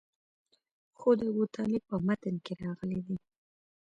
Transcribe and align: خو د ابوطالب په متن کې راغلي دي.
خو 0.97 1.09
د 1.19 1.21
ابوطالب 1.31 1.81
په 1.89 1.95
متن 2.07 2.35
کې 2.45 2.53
راغلي 2.63 2.99
دي. 3.07 3.17